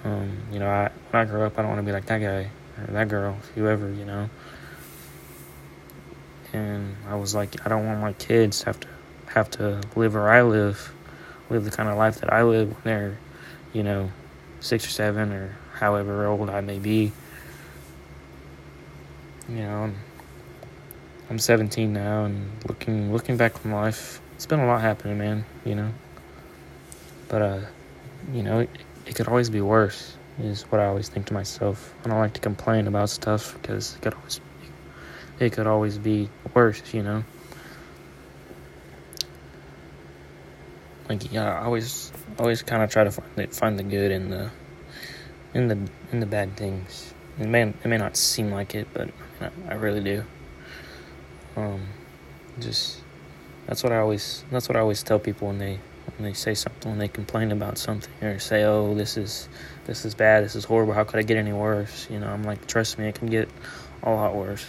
um, 0.05 0.39
you 0.51 0.59
know, 0.59 0.71
I 0.71 0.91
when 1.11 1.21
I 1.21 1.27
grow 1.27 1.45
up, 1.45 1.59
I 1.59 1.63
don't 1.63 1.73
want 1.73 1.81
to 1.81 1.87
be 1.87 1.93
like 1.93 2.07
that 2.07 2.23
guy 2.23 2.49
or 2.81 2.93
that 2.95 3.09
girl, 3.09 3.37
whoever, 3.55 3.91
you 3.91 4.07
know. 4.07 4.31
And 6.55 6.97
I 7.11 7.17
was 7.17 7.35
like, 7.35 7.55
I 7.67 7.69
don't 7.69 7.85
want 7.85 8.01
my 8.01 8.15
kids 8.15 8.61
to 8.61 8.67
have 8.67 8.81
to 8.81 8.89
have 9.27 9.51
to 9.51 9.83
live 9.97 10.15
where 10.15 10.31
I 10.31 10.41
live, 10.41 10.95
live 11.51 11.65
the 11.67 11.71
kind 11.71 11.91
of 11.91 11.99
life 11.99 12.21
that 12.21 12.33
I 12.33 12.43
live 12.43 12.71
when 12.71 12.81
they're, 12.85 13.19
you 13.75 13.83
know, 13.83 14.11
six 14.61 14.87
or 14.87 14.91
seven 14.91 15.33
or 15.33 15.55
however 15.75 16.27
old 16.27 16.49
I 16.49 16.63
may 16.63 16.79
be. 16.79 17.13
You 19.49 19.57
know, 19.57 19.83
I'm 19.83 19.97
I'm 21.29 21.39
17 21.39 21.93
now, 21.93 22.25
and 22.25 22.51
looking 22.67 23.13
looking 23.13 23.37
back 23.37 23.65
on 23.67 23.73
life, 23.73 24.21
it's 24.37 24.47
been 24.47 24.61
a 24.61 24.67
lot 24.67 24.81
happening, 24.81 25.19
man. 25.19 25.45
You 25.67 25.75
know, 25.75 25.93
but 27.29 27.43
uh, 27.43 27.61
you 28.33 28.43
know, 28.43 28.61
it, 28.61 28.71
it 29.05 29.15
could 29.15 29.29
always 29.29 29.51
be 29.51 29.61
worse. 29.61 30.17
Is 30.41 30.63
what 30.63 30.81
I 30.81 30.87
always 30.87 31.09
think 31.09 31.27
to 31.27 31.35
myself. 31.35 31.95
I 32.05 32.09
don't 32.09 32.19
like 32.19 32.33
to 32.35 32.41
complain 32.41 32.87
about 32.87 33.11
stuff 33.11 33.55
because 33.61 33.95
it 33.97 34.03
could 34.03 34.15
always 34.15 34.41
it 35.39 35.53
could 35.53 35.67
always 35.67 35.99
be 35.99 36.31
worse. 36.55 36.83
You 36.95 37.03
know. 37.03 37.25
Like 41.09 41.33
yeah, 41.33 41.61
I 41.61 41.65
always 41.65 42.13
always 42.39 42.63
kind 42.63 42.83
of 42.83 42.91
try 42.91 43.05
to 43.05 43.11
find 43.11 43.29
the, 43.37 43.47
find 43.49 43.79
the 43.79 43.83
good 43.83 44.11
in 44.11 44.31
the 44.31 44.51
in 45.53 45.69
the 45.69 45.79
in 46.13 46.21
the 46.21 46.27
bad 46.27 46.57
things. 46.57 47.15
It 47.39 47.49
may 47.49 47.63
it 47.63 47.87
may 47.87 47.99
not 47.99 48.17
seem 48.17 48.51
like 48.51 48.75
it, 48.75 48.89
but 48.93 49.11
I, 49.41 49.51
I 49.71 49.75
really 49.75 50.03
do. 50.03 50.25
Um, 51.57 51.83
just 52.61 53.01
that's 53.67 53.83
what 53.83 53.93
I 53.93 53.99
always 53.99 54.45
that's 54.51 54.69
what 54.69 54.77
I 54.77 54.81
always 54.81 55.03
tell 55.03 55.19
people 55.19 55.49
when 55.49 55.59
they 55.59 55.79
when 56.17 56.29
they 56.29 56.33
say 56.33 56.55
something 56.55 56.91
when 56.91 56.99
they 56.99 57.09
complain 57.09 57.53
about 57.53 57.79
something 57.79 58.13
or 58.23 58.39
say 58.39 58.65
oh 58.65 58.95
this 58.95 59.17
is 59.17 59.49
this 59.87 60.05
is 60.05 60.15
bad 60.15 60.45
this 60.45 60.55
is 60.55 60.65
horrible 60.65 60.93
how 60.93 61.05
could 61.05 61.19
I 61.19 61.23
get 61.23 61.37
any 61.37 61.53
worse 61.53 62.09
you 62.11 62.21
know 62.21 62.29
I'm 62.29 62.45
like 62.45 62.67
trust 62.67 62.99
me 62.99 63.09
it 63.09 63.15
can 63.15 63.29
get 63.29 63.49
a 64.03 64.11
lot 64.11 64.35
worse 64.35 64.67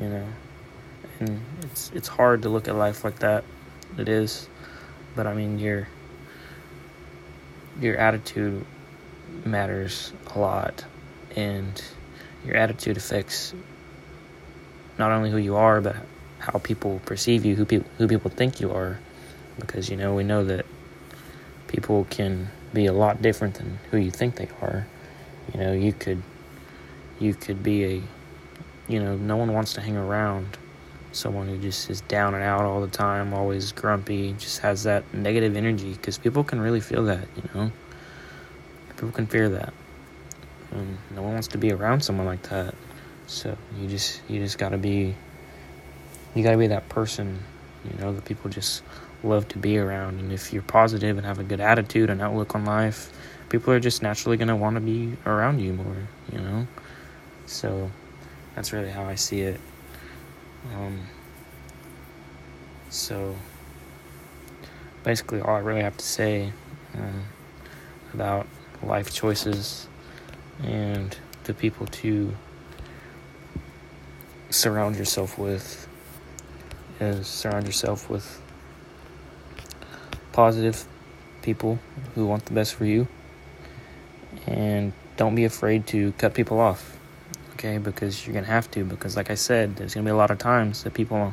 you 0.00 0.08
know 0.08 0.26
and 1.20 1.40
it's 1.62 1.90
it's 1.94 2.08
hard 2.08 2.42
to 2.42 2.48
look 2.48 2.66
at 2.66 2.74
life 2.74 3.04
like 3.04 3.18
that 3.20 3.44
it 3.98 4.08
is 4.08 4.48
but 5.14 5.26
I 5.26 5.34
mean 5.34 5.58
your 5.58 5.88
your 7.80 7.96
attitude 7.96 8.64
matters 9.44 10.12
a 10.34 10.38
lot 10.38 10.84
and 11.34 11.82
your 12.44 12.56
attitude 12.56 12.96
affects 12.96 13.54
not 14.98 15.10
only 15.10 15.30
who 15.30 15.38
you 15.38 15.56
are, 15.56 15.80
but 15.80 15.96
how 16.38 16.58
people 16.58 17.00
perceive 17.04 17.44
you, 17.44 17.56
who 17.56 17.64
people 17.64 17.90
who 17.98 18.06
people 18.06 18.30
think 18.30 18.60
you 18.60 18.70
are, 18.70 18.98
because 19.58 19.88
you 19.88 19.96
know 19.96 20.14
we 20.14 20.24
know 20.24 20.44
that 20.44 20.66
people 21.68 22.06
can 22.10 22.48
be 22.72 22.86
a 22.86 22.92
lot 22.92 23.22
different 23.22 23.54
than 23.54 23.78
who 23.90 23.96
you 23.96 24.10
think 24.10 24.36
they 24.36 24.48
are. 24.60 24.86
You 25.52 25.60
know, 25.60 25.72
you 25.72 25.92
could 25.92 26.22
you 27.18 27.34
could 27.34 27.62
be 27.62 27.84
a 27.84 28.02
you 28.86 29.02
know, 29.02 29.16
no 29.16 29.36
one 29.36 29.52
wants 29.52 29.72
to 29.74 29.80
hang 29.80 29.96
around 29.96 30.58
someone 31.14 31.48
who 31.48 31.58
just 31.58 31.88
is 31.90 32.00
down 32.02 32.34
and 32.34 32.42
out 32.42 32.62
all 32.62 32.80
the 32.80 32.88
time, 32.88 33.32
always 33.32 33.72
grumpy, 33.72 34.32
just 34.34 34.58
has 34.60 34.82
that 34.82 35.04
negative 35.14 35.56
energy 35.56 35.92
because 35.92 36.18
people 36.18 36.44
can 36.44 36.60
really 36.60 36.80
feel 36.80 37.04
that, 37.04 37.26
you 37.36 37.42
know. 37.54 37.72
People 38.90 39.10
can 39.10 39.26
fear 39.26 39.48
that. 39.48 39.72
And 40.72 40.98
no 41.14 41.22
one 41.22 41.32
wants 41.32 41.48
to 41.48 41.58
be 41.58 41.72
around 41.72 42.00
someone 42.02 42.26
like 42.26 42.42
that. 42.44 42.74
So 43.26 43.56
you 43.78 43.88
just 43.88 44.20
you 44.28 44.40
just 44.40 44.58
gotta 44.58 44.76
be 44.76 45.14
you 46.34 46.42
gotta 46.42 46.58
be 46.58 46.66
that 46.68 46.88
person, 46.88 47.38
you 47.84 47.98
know, 47.98 48.12
that 48.12 48.24
people 48.24 48.50
just 48.50 48.82
love 49.22 49.48
to 49.48 49.58
be 49.58 49.78
around. 49.78 50.20
And 50.20 50.32
if 50.32 50.52
you're 50.52 50.62
positive 50.62 51.16
and 51.16 51.26
have 51.26 51.38
a 51.38 51.44
good 51.44 51.60
attitude 51.60 52.10
and 52.10 52.20
outlook 52.20 52.54
on 52.54 52.64
life, 52.64 53.12
people 53.48 53.72
are 53.72 53.80
just 53.80 54.02
naturally 54.02 54.36
gonna 54.36 54.56
want 54.56 54.74
to 54.74 54.80
be 54.80 55.16
around 55.26 55.60
you 55.60 55.72
more, 55.72 55.96
you 56.32 56.38
know. 56.38 56.66
So 57.46 57.90
that's 58.54 58.72
really 58.72 58.90
how 58.90 59.04
I 59.04 59.14
see 59.14 59.42
it. 59.42 59.60
Um, 60.72 61.00
so 62.90 63.36
basically, 65.02 65.40
all 65.40 65.56
I 65.56 65.58
really 65.58 65.82
have 65.82 65.96
to 65.96 66.04
say 66.04 66.52
um, 66.96 67.24
about 68.12 68.46
life 68.82 69.12
choices 69.12 69.88
and 70.62 71.16
the 71.44 71.54
people 71.54 71.86
to 71.86 72.34
surround 74.50 74.96
yourself 74.96 75.38
with 75.38 75.88
is 77.00 77.26
surround 77.26 77.66
yourself 77.66 78.08
with 78.08 78.40
positive 80.32 80.86
people 81.42 81.78
who 82.14 82.26
want 82.26 82.44
the 82.46 82.54
best 82.54 82.74
for 82.74 82.84
you. 82.84 83.06
And 84.46 84.92
don't 85.16 85.34
be 85.34 85.44
afraid 85.44 85.86
to 85.88 86.12
cut 86.12 86.34
people 86.34 86.60
off 86.60 86.93
okay 87.64 87.78
because 87.78 88.26
you're 88.26 88.34
gonna 88.34 88.46
have 88.46 88.70
to 88.70 88.84
because 88.84 89.16
like 89.16 89.30
i 89.30 89.34
said 89.34 89.74
there's 89.76 89.94
gonna 89.94 90.04
be 90.04 90.10
a 90.10 90.16
lot 90.16 90.30
of 90.30 90.38
times 90.38 90.84
that 90.84 90.92
people 90.92 91.32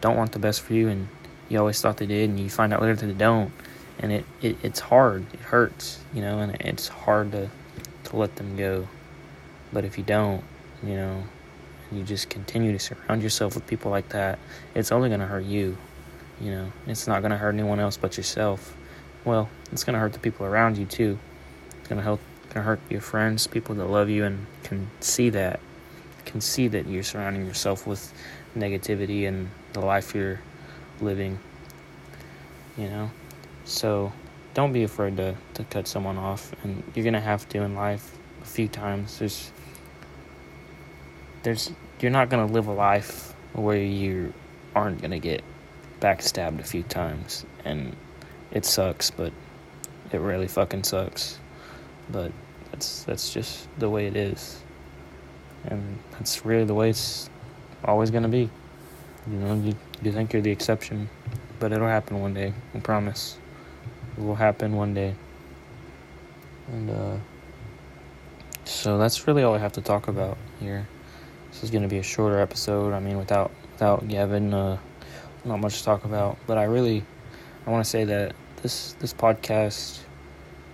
don't 0.00 0.16
want 0.16 0.32
the 0.32 0.38
best 0.38 0.62
for 0.62 0.72
you 0.72 0.88
and 0.88 1.08
you 1.48 1.58
always 1.58 1.80
thought 1.80 1.98
they 1.98 2.06
did 2.06 2.30
and 2.30 2.40
you 2.40 2.48
find 2.48 2.72
out 2.72 2.80
later 2.80 2.94
that 2.94 3.06
they 3.06 3.12
don't 3.12 3.52
and 3.98 4.12
it, 4.12 4.24
it 4.40 4.56
it's 4.62 4.80
hard 4.80 5.26
it 5.34 5.40
hurts 5.40 6.00
you 6.14 6.22
know 6.22 6.38
and 6.38 6.56
it's 6.60 6.88
hard 6.88 7.30
to 7.32 7.50
to 8.04 8.16
let 8.16 8.34
them 8.36 8.56
go 8.56 8.88
but 9.72 9.84
if 9.84 9.98
you 9.98 10.04
don't 10.04 10.42
you 10.82 10.94
know 10.94 11.22
you 11.92 12.04
just 12.04 12.28
continue 12.28 12.72
to 12.72 12.78
surround 12.78 13.22
yourself 13.22 13.54
with 13.54 13.66
people 13.66 13.90
like 13.90 14.08
that, 14.10 14.38
it's 14.74 14.92
only 14.92 15.08
going 15.08 15.20
to 15.20 15.26
hurt 15.26 15.44
you. 15.44 15.76
You 16.40 16.50
know, 16.52 16.72
it's 16.86 17.06
not 17.06 17.20
going 17.20 17.32
to 17.32 17.36
hurt 17.36 17.52
anyone 17.54 17.80
else 17.80 17.96
but 17.96 18.16
yourself. 18.16 18.76
Well, 19.24 19.48
it's 19.72 19.84
going 19.84 19.94
to 19.94 20.00
hurt 20.00 20.12
the 20.12 20.18
people 20.18 20.46
around 20.46 20.78
you 20.78 20.86
too. 20.86 21.18
It's 21.78 21.88
going 21.88 21.98
to 21.98 22.04
help 22.04 22.20
to 22.50 22.62
hurt 22.62 22.80
your 22.90 23.00
friends, 23.00 23.46
people 23.46 23.74
that 23.76 23.86
love 23.86 24.08
you 24.08 24.24
and 24.24 24.46
can 24.62 24.90
see 25.00 25.30
that 25.30 25.60
can 26.30 26.40
see 26.40 26.68
that 26.68 26.86
you're 26.86 27.02
surrounding 27.02 27.44
yourself 27.44 27.86
with 27.86 28.12
negativity 28.56 29.26
and 29.26 29.50
the 29.72 29.80
life 29.80 30.14
you're 30.14 30.40
living. 31.00 31.38
You 32.76 32.88
know? 32.88 33.10
So, 33.64 34.12
don't 34.54 34.72
be 34.72 34.84
afraid 34.84 35.16
to 35.16 35.36
to 35.54 35.64
cut 35.64 35.86
someone 35.86 36.16
off 36.16 36.52
and 36.62 36.82
you're 36.94 37.10
to 37.12 37.20
have 37.20 37.48
to 37.50 37.62
in 37.62 37.74
life 37.74 38.16
a 38.42 38.44
few 38.44 38.68
times. 38.68 39.18
There's 39.18 39.52
there's 41.42 41.70
you're 42.00 42.10
not 42.10 42.28
gonna 42.30 42.46
live 42.46 42.66
a 42.66 42.72
life 42.72 43.34
where 43.52 43.76
you 43.76 44.32
aren't 44.74 45.02
gonna 45.02 45.18
get 45.18 45.42
backstabbed 46.00 46.60
a 46.60 46.64
few 46.64 46.82
times, 46.82 47.44
and 47.64 47.94
it 48.50 48.64
sucks, 48.64 49.10
but 49.10 49.32
it 50.12 50.18
really 50.18 50.48
fucking 50.48 50.84
sucks. 50.84 51.38
But 52.10 52.32
that's 52.70 53.04
that's 53.04 53.32
just 53.32 53.68
the 53.78 53.88
way 53.88 54.06
it 54.06 54.16
is, 54.16 54.62
and 55.64 55.98
that's 56.12 56.44
really 56.44 56.64
the 56.64 56.74
way 56.74 56.90
it's 56.90 57.28
always 57.84 58.10
gonna 58.10 58.28
be. 58.28 58.50
You 59.30 59.36
know, 59.38 59.54
you 59.54 59.74
you 60.02 60.12
think 60.12 60.32
you're 60.32 60.42
the 60.42 60.50
exception, 60.50 61.08
but 61.58 61.72
it'll 61.72 61.86
happen 61.86 62.20
one 62.20 62.34
day. 62.34 62.54
I 62.74 62.78
promise. 62.80 63.36
It 64.16 64.22
will 64.22 64.34
happen 64.34 64.76
one 64.76 64.94
day. 64.94 65.14
And 66.68 66.90
uh, 66.90 67.16
so 68.64 68.98
that's 68.98 69.26
really 69.26 69.42
all 69.42 69.54
I 69.54 69.58
have 69.58 69.72
to 69.72 69.80
talk 69.80 70.08
about 70.08 70.38
here. 70.58 70.86
This 71.50 71.64
is 71.64 71.70
going 71.70 71.82
to 71.82 71.88
be 71.88 71.98
a 71.98 72.02
shorter 72.02 72.38
episode. 72.38 72.92
I 72.92 73.00
mean, 73.00 73.18
without 73.18 73.50
without 73.72 74.06
Gavin, 74.08 74.54
uh, 74.54 74.78
not 75.44 75.58
much 75.60 75.78
to 75.78 75.84
talk 75.84 76.04
about. 76.04 76.38
But 76.46 76.58
I 76.58 76.64
really, 76.64 77.04
I 77.66 77.70
want 77.70 77.84
to 77.84 77.90
say 77.90 78.04
that 78.04 78.34
this 78.62 78.94
this 79.00 79.12
podcast 79.12 79.98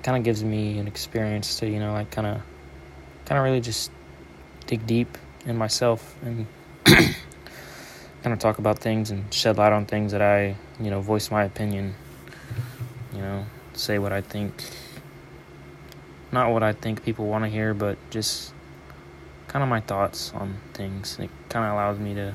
kind 0.06 0.16
of 0.16 0.22
gives 0.22 0.44
me 0.44 0.78
an 0.78 0.86
experience 0.86 1.58
to 1.58 1.68
you 1.68 1.80
know 1.80 1.92
like 1.92 2.08
kind 2.12 2.28
of 2.28 2.40
kind 3.24 3.38
of 3.40 3.44
really 3.44 3.60
just 3.60 3.90
dig 4.68 4.86
deep 4.86 5.18
in 5.46 5.56
myself 5.56 6.14
and 6.22 6.46
kind 6.84 8.32
of 8.32 8.38
talk 8.38 8.58
about 8.58 8.78
things 8.78 9.10
and 9.10 9.34
shed 9.34 9.56
light 9.58 9.72
on 9.72 9.84
things 9.84 10.12
that 10.12 10.22
I 10.22 10.54
you 10.78 10.90
know 10.90 11.00
voice 11.00 11.28
my 11.32 11.42
opinion. 11.42 11.96
You 13.12 13.20
know, 13.20 13.46
say 13.72 13.98
what 13.98 14.12
I 14.12 14.20
think 14.20 14.62
not 16.30 16.52
what 16.52 16.62
I 16.62 16.72
think 16.72 17.02
people 17.02 17.26
want 17.26 17.42
to 17.42 17.50
hear, 17.50 17.74
but 17.74 17.98
just 18.10 18.52
kind 19.48 19.64
of 19.64 19.68
my 19.68 19.80
thoughts 19.80 20.32
on 20.34 20.56
things. 20.74 21.18
It 21.18 21.30
kind 21.48 21.66
of 21.66 21.72
allows 21.72 21.98
me 21.98 22.14
to, 22.14 22.32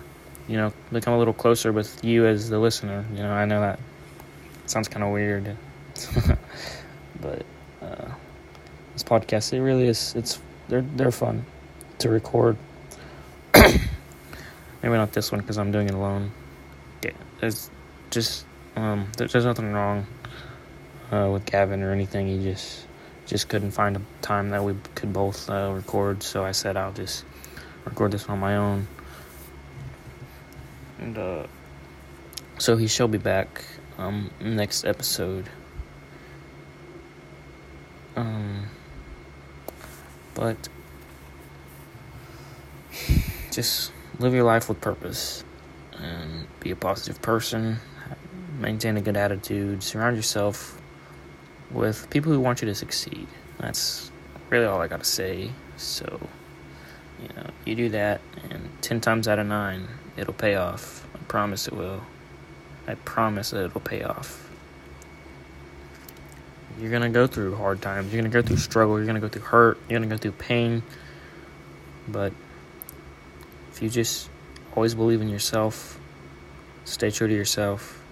you 0.49 0.57
know, 0.57 0.73
become 0.91 1.13
a 1.13 1.17
little 1.17 1.33
closer 1.33 1.71
with 1.71 2.03
you 2.03 2.25
as 2.25 2.49
the 2.49 2.59
listener. 2.59 3.05
You 3.15 3.23
know, 3.23 3.31
I 3.31 3.45
know 3.45 3.61
that 3.61 3.79
sounds 4.65 4.89
kind 4.89 5.03
of 5.05 5.13
weird, 5.13 5.55
but 7.21 7.45
this 8.93 9.03
podcast 9.03 9.53
it 9.53 9.61
really 9.61 9.87
is. 9.87 10.15
It's 10.15 10.39
they're 10.67 10.81
they're 10.81 11.11
fun 11.11 11.45
to 11.99 12.09
record. 12.09 12.57
Maybe 13.53 13.79
not 14.83 15.13
this 15.13 15.31
one 15.31 15.41
because 15.41 15.57
I'm 15.57 15.71
doing 15.71 15.87
it 15.87 15.93
alone. 15.93 16.31
Yeah, 17.03 17.11
there's 17.39 17.69
just 18.09 18.45
um, 18.75 19.07
there's, 19.17 19.33
there's 19.33 19.45
nothing 19.45 19.71
wrong 19.73 20.07
uh, 21.11 21.29
with 21.31 21.45
Gavin 21.45 21.83
or 21.83 21.91
anything. 21.91 22.27
He 22.27 22.43
just 22.43 22.85
just 23.25 23.47
couldn't 23.47 23.71
find 23.71 23.95
a 23.95 24.01
time 24.21 24.49
that 24.49 24.63
we 24.63 24.75
could 24.95 25.13
both 25.13 25.49
uh, 25.49 25.71
record, 25.73 26.23
so 26.23 26.43
I 26.43 26.51
said 26.51 26.77
I'll 26.77 26.93
just 26.93 27.25
record 27.85 28.11
this 28.11 28.27
on 28.27 28.39
my 28.39 28.57
own. 28.57 28.87
And 30.99 31.17
uh, 31.17 31.47
so 32.57 32.77
he 32.77 32.87
shall 32.87 33.07
be 33.07 33.17
back 33.17 33.63
um, 33.97 34.29
next 34.39 34.85
episode. 34.85 35.49
Um, 38.15 38.67
but 40.41 40.57
just 43.51 43.91
live 44.17 44.33
your 44.33 44.43
life 44.43 44.67
with 44.67 44.81
purpose 44.81 45.43
and 45.99 46.47
be 46.59 46.71
a 46.71 46.75
positive 46.75 47.21
person. 47.21 47.77
Maintain 48.59 48.97
a 48.97 49.01
good 49.01 49.15
attitude. 49.15 49.83
Surround 49.83 50.15
yourself 50.15 50.81
with 51.69 52.09
people 52.09 52.31
who 52.31 52.39
want 52.39 52.59
you 52.59 52.67
to 52.67 52.73
succeed. 52.73 53.27
That's 53.59 54.09
really 54.49 54.65
all 54.65 54.81
I 54.81 54.87
gotta 54.87 55.03
say. 55.03 55.51
So, 55.77 56.19
you 57.21 57.29
know, 57.35 57.51
you 57.63 57.75
do 57.75 57.89
that, 57.89 58.19
and 58.49 58.67
10 58.81 58.99
times 58.99 59.27
out 59.27 59.37
of 59.37 59.45
9, 59.45 59.87
it'll 60.17 60.33
pay 60.33 60.55
off. 60.55 61.07
I 61.13 61.19
promise 61.27 61.67
it 61.67 61.73
will. 61.73 62.01
I 62.87 62.95
promise 62.95 63.51
that 63.51 63.65
it'll 63.65 63.79
pay 63.79 64.01
off. 64.01 64.50
You're 66.81 66.91
gonna 66.91 67.09
go 67.09 67.27
through 67.27 67.55
hard 67.55 67.81
times, 67.81 68.11
you're 68.11 68.21
gonna 68.21 68.33
go 68.33 68.41
through 68.41 68.57
struggle, 68.57 68.97
you're 68.97 69.05
gonna 69.05 69.19
go 69.19 69.29
through 69.29 69.43
hurt, 69.43 69.77
you're 69.87 69.99
gonna 69.99 70.09
go 70.09 70.17
through 70.17 70.31
pain. 70.33 70.81
But 72.07 72.33
if 73.71 73.81
you 73.81 73.89
just 73.89 74.29
always 74.75 74.95
believe 74.95 75.21
in 75.21 75.29
yourself, 75.29 75.99
stay 76.83 77.11
true 77.11 77.27
to 77.27 77.33
yourself, 77.33 78.03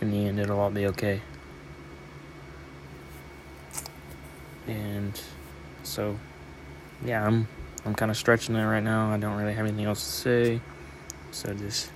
in 0.00 0.10
the 0.10 0.26
end, 0.26 0.40
it'll 0.40 0.58
all 0.58 0.70
be 0.70 0.86
okay. 0.86 1.20
and 4.66 5.20
so 5.82 6.16
yeah 7.04 7.26
i'm 7.26 7.46
i'm 7.84 7.94
kind 7.94 8.10
of 8.10 8.16
stretching 8.16 8.54
it 8.54 8.64
right 8.64 8.82
now. 8.82 9.12
I 9.12 9.18
don't 9.18 9.36
really 9.36 9.54
have 9.54 9.66
anything 9.66 9.86
else 9.86 10.04
to 10.04 10.12
say. 10.12 10.60
So 11.32 11.52
just 11.54 11.90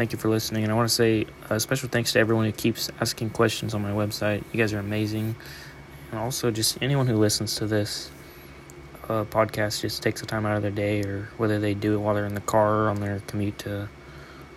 thank 0.00 0.12
you 0.12 0.18
for 0.18 0.30
listening 0.30 0.62
and 0.62 0.72
i 0.72 0.74
want 0.74 0.88
to 0.88 0.94
say 0.94 1.26
a 1.50 1.60
special 1.60 1.86
thanks 1.86 2.14
to 2.14 2.18
everyone 2.18 2.46
who 2.46 2.52
keeps 2.52 2.88
asking 3.02 3.28
questions 3.28 3.74
on 3.74 3.82
my 3.82 3.90
website 3.90 4.42
you 4.50 4.58
guys 4.58 4.72
are 4.72 4.78
amazing 4.78 5.36
and 6.10 6.18
also 6.18 6.50
just 6.50 6.78
anyone 6.80 7.06
who 7.06 7.16
listens 7.16 7.56
to 7.56 7.66
this 7.66 8.10
uh, 9.10 9.26
podcast 9.26 9.82
just 9.82 10.02
takes 10.02 10.22
the 10.22 10.26
time 10.26 10.46
out 10.46 10.56
of 10.56 10.62
their 10.62 10.70
day 10.70 11.02
or 11.02 11.28
whether 11.36 11.60
they 11.60 11.74
do 11.74 11.92
it 11.92 11.98
while 11.98 12.14
they're 12.14 12.24
in 12.24 12.34
the 12.34 12.40
car 12.40 12.84
or 12.84 12.88
on 12.88 12.98
their 12.98 13.20
commute 13.26 13.58
to 13.58 13.86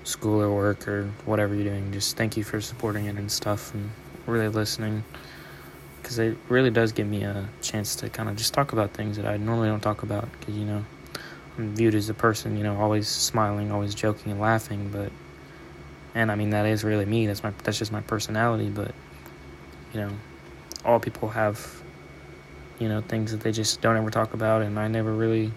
school 0.06 0.42
or 0.42 0.56
work 0.56 0.88
or 0.88 1.12
whatever 1.26 1.54
you're 1.54 1.66
doing 1.66 1.92
just 1.92 2.16
thank 2.16 2.38
you 2.38 2.44
for 2.46 2.62
supporting 2.62 3.08
it 3.08 3.18
and 3.18 3.30
stuff 3.30 3.74
and 3.74 3.92
really 4.26 4.48
listening 4.48 5.04
because 6.02 6.20
it 6.20 6.38
really 6.48 6.70
does 6.70 6.94
give 6.94 7.08
me 7.08 7.24
a 7.24 7.50
chance 7.62 7.98
to 7.98 8.10
kind 8.10 8.30
of 8.30 8.38
just 8.38 8.54
talk 8.54 8.72
about 8.72 8.94
things 8.94 9.18
that 9.18 9.26
I 9.26 9.38
normally 9.38 9.70
don't 9.70 9.82
talk 9.82 10.04
about. 10.04 10.30
Because 10.38 10.56
you 10.56 10.66
know, 10.66 10.86
I'm 11.58 11.74
viewed 11.76 11.96
as 11.96 12.10
a 12.10 12.14
person, 12.14 12.58
you 12.58 12.64
know, 12.64 12.76
always 12.76 13.08
smiling, 13.08 13.72
always 13.72 13.96
joking 13.96 14.34
and 14.34 14.42
laughing. 14.42 14.90
But 14.92 15.12
and 16.16 16.32
I 16.32 16.36
mean 16.36 16.52
that 16.52 16.66
is 16.66 16.84
really 16.84 17.06
me. 17.06 17.28
That's 17.28 17.44
my 17.44 17.52
that's 17.64 17.78
just 17.78 17.92
my 17.92 18.02
personality. 18.02 18.70
But 18.70 18.94
you 19.94 20.02
know, 20.02 20.12
all 20.86 21.00
people 21.00 21.30
have 21.30 21.82
you 22.80 22.88
know 22.90 23.02
things 23.02 23.32
that 23.32 23.42
they 23.42 23.52
just 23.52 23.82
don't 23.82 23.98
ever 23.98 24.10
talk 24.10 24.34
about, 24.34 24.62
and 24.62 24.80
I 24.80 24.88
never 24.88 25.12
really. 25.12 25.52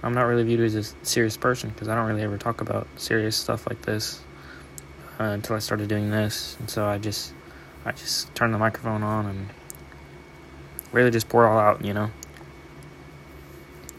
I'm 0.00 0.14
not 0.14 0.22
really 0.22 0.44
viewed 0.44 0.60
as 0.60 0.76
a 0.76 0.84
serious 1.04 1.36
person 1.36 1.70
because 1.70 1.88
I 1.88 1.96
don't 1.96 2.06
really 2.06 2.22
ever 2.22 2.38
talk 2.38 2.60
about 2.60 2.86
serious 2.94 3.36
stuff 3.36 3.66
like 3.68 3.82
this 3.82 4.20
uh, 5.18 5.24
until 5.24 5.56
I 5.56 5.58
started 5.58 5.88
doing 5.88 6.10
this, 6.10 6.56
and 6.60 6.70
so 6.70 6.86
I 6.86 6.98
just 6.98 7.32
I 7.84 7.92
just 7.92 8.32
turned 8.34 8.54
the 8.54 8.58
microphone 8.58 9.02
on 9.02 9.26
and 9.26 9.48
really 10.92 11.10
just 11.10 11.28
pour 11.28 11.44
it 11.44 11.48
all 11.48 11.58
out, 11.58 11.84
you 11.84 11.94
know. 11.94 12.10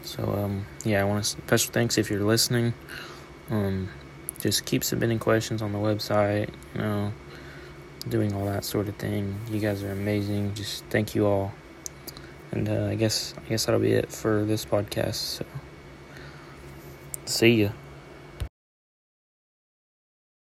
So 0.02 0.24
um, 0.24 0.66
yeah, 0.84 1.02
I 1.02 1.04
want 1.04 1.22
to 1.22 1.28
special 1.28 1.72
thanks 1.72 1.98
if 1.98 2.10
you're 2.10 2.24
listening. 2.24 2.72
Um, 3.50 3.88
just 4.40 4.64
keep 4.64 4.82
submitting 4.82 5.18
questions 5.18 5.62
on 5.62 5.72
the 5.72 5.78
website, 5.78 6.50
you 6.74 6.80
know, 6.80 7.12
doing 8.08 8.34
all 8.34 8.46
that 8.46 8.64
sort 8.64 8.88
of 8.88 8.96
thing. 8.96 9.38
You 9.50 9.60
guys 9.60 9.82
are 9.82 9.92
amazing. 9.92 10.54
Just 10.54 10.84
thank 10.86 11.14
you 11.14 11.26
all. 11.26 11.52
And 12.52 12.68
uh, 12.68 12.86
I 12.86 12.94
guess 12.94 13.34
I 13.36 13.48
guess 13.48 13.66
that'll 13.66 13.80
be 13.80 13.92
it 13.92 14.10
for 14.10 14.44
this 14.44 14.64
podcast. 14.64 15.14
So 15.14 15.44
see 17.26 17.62
ya. 17.62 17.70